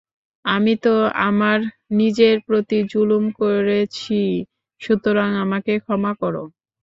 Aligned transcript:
আমি 0.45 0.73
তো 0.83 0.93
আমার 1.21 1.59
নিজের 1.91 2.35
প্রতি 2.47 2.77
জুলুম 2.91 3.23
করেছি, 3.39 4.21
সুতরাং 4.81 5.29
আমাকে 5.43 5.73
ক্ষমা 5.83 6.11
কর। 6.21 6.35